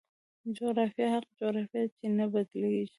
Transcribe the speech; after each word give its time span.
جغرافیه 0.55 1.07
هغه 1.15 1.29
جغرافیه 1.39 1.81
ده 1.85 1.91
چې 1.97 2.05
نه 2.17 2.25
بدلېږي. 2.31 2.85